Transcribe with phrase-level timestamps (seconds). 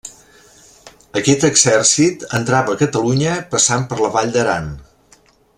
[1.21, 4.77] Aquest exèrcit entrava a Catalunya passant per la Vall d'Aran.